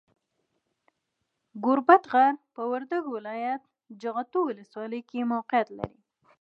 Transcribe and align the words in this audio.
ګوربت 1.63 2.03
غر، 2.11 2.33
په 2.53 2.61
وردګو 2.71 3.09
ولایت، 3.17 3.61
جغتو 4.01 4.39
ولسوالۍ 4.45 5.01
کې 5.09 5.29
موقیعت 5.33 5.67
لري. 5.77 5.99